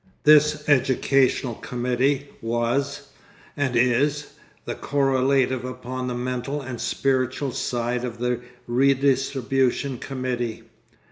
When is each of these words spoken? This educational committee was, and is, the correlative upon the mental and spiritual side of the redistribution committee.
This 0.23 0.67
educational 0.67 1.53
committee 1.53 2.29
was, 2.41 3.09
and 3.55 3.75
is, 3.75 4.31
the 4.65 4.73
correlative 4.73 5.63
upon 5.63 6.07
the 6.07 6.15
mental 6.15 6.59
and 6.59 6.81
spiritual 6.81 7.51
side 7.51 8.03
of 8.03 8.17
the 8.17 8.39
redistribution 8.65 9.99
committee. 9.99 10.63